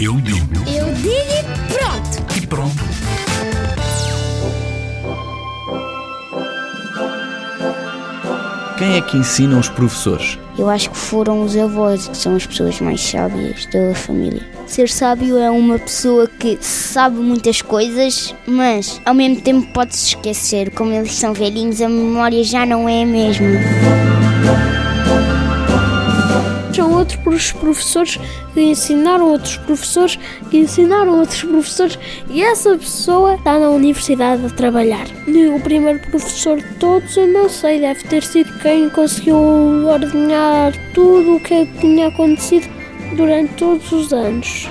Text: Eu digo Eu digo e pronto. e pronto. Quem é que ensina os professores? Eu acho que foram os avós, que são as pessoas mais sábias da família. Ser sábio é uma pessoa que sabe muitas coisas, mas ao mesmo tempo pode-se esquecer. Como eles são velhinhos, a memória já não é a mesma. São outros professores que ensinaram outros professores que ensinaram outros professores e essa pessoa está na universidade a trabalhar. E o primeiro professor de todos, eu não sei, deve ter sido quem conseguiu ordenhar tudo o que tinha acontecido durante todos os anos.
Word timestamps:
Eu 0.00 0.20
digo 0.20 0.36
Eu 0.66 0.92
digo 0.94 1.14
e 1.14 1.72
pronto. 1.72 2.36
e 2.42 2.46
pronto. 2.46 2.86
Quem 8.78 8.96
é 8.96 9.00
que 9.00 9.16
ensina 9.16 9.58
os 9.58 9.68
professores? 9.68 10.38
Eu 10.58 10.68
acho 10.68 10.90
que 10.90 10.96
foram 10.96 11.42
os 11.42 11.56
avós, 11.56 12.08
que 12.08 12.16
são 12.16 12.36
as 12.36 12.46
pessoas 12.46 12.80
mais 12.80 13.00
sábias 13.00 13.66
da 13.66 13.94
família. 13.94 14.42
Ser 14.66 14.88
sábio 14.88 15.38
é 15.38 15.50
uma 15.50 15.78
pessoa 15.78 16.26
que 16.26 16.58
sabe 16.60 17.16
muitas 17.16 17.62
coisas, 17.62 18.34
mas 18.46 19.00
ao 19.04 19.14
mesmo 19.14 19.40
tempo 19.40 19.66
pode-se 19.72 20.08
esquecer. 20.08 20.70
Como 20.72 20.92
eles 20.92 21.14
são 21.14 21.32
velhinhos, 21.32 21.80
a 21.80 21.88
memória 21.88 22.42
já 22.44 22.66
não 22.66 22.88
é 22.88 23.02
a 23.02 23.06
mesma. 23.06 23.46
São 26.76 26.92
outros 26.92 27.52
professores 27.52 28.18
que 28.52 28.60
ensinaram 28.60 29.30
outros 29.30 29.56
professores 29.56 30.18
que 30.50 30.58
ensinaram 30.58 31.20
outros 31.20 31.40
professores 31.44 31.98
e 32.28 32.42
essa 32.42 32.76
pessoa 32.76 33.36
está 33.36 33.58
na 33.58 33.70
universidade 33.70 34.44
a 34.44 34.50
trabalhar. 34.50 35.06
E 35.26 35.46
o 35.46 35.58
primeiro 35.58 35.98
professor 36.10 36.58
de 36.58 36.74
todos, 36.74 37.16
eu 37.16 37.28
não 37.28 37.48
sei, 37.48 37.80
deve 37.80 38.04
ter 38.04 38.22
sido 38.22 38.52
quem 38.58 38.90
conseguiu 38.90 39.36
ordenhar 39.86 40.74
tudo 40.92 41.36
o 41.36 41.40
que 41.40 41.64
tinha 41.80 42.08
acontecido 42.08 42.68
durante 43.16 43.54
todos 43.54 43.90
os 43.92 44.12
anos. 44.12 44.68